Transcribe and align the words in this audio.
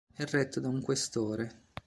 È 0.15 0.23
retta 0.23 0.59
da 0.59 0.67
un 0.67 0.81
questore. 0.81 1.65